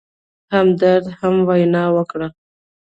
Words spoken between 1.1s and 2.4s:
هم وینا وکړه.